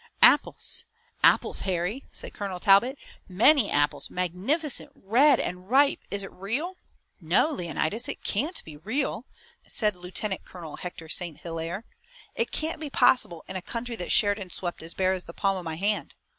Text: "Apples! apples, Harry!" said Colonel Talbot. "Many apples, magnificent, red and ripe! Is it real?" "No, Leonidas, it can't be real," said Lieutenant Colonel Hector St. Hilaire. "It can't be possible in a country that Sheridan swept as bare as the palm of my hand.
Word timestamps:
"Apples! 0.23 0.83
apples, 1.23 1.59
Harry!" 1.61 2.05
said 2.11 2.33
Colonel 2.33 2.59
Talbot. 2.59 2.97
"Many 3.29 3.69
apples, 3.69 4.09
magnificent, 4.09 4.91
red 4.95 5.39
and 5.39 5.69
ripe! 5.69 5.99
Is 6.09 6.23
it 6.23 6.31
real?" 6.31 6.77
"No, 7.19 7.51
Leonidas, 7.51 8.09
it 8.09 8.23
can't 8.23 8.63
be 8.65 8.77
real," 8.77 9.27
said 9.67 9.95
Lieutenant 9.95 10.43
Colonel 10.43 10.77
Hector 10.77 11.07
St. 11.07 11.41
Hilaire. 11.41 11.85
"It 12.33 12.49
can't 12.51 12.79
be 12.79 12.89
possible 12.89 13.45
in 13.47 13.55
a 13.57 13.61
country 13.61 13.95
that 13.97 14.11
Sheridan 14.11 14.49
swept 14.49 14.81
as 14.81 14.95
bare 14.95 15.13
as 15.13 15.25
the 15.25 15.35
palm 15.35 15.57
of 15.57 15.65
my 15.65 15.75
hand. 15.75 16.15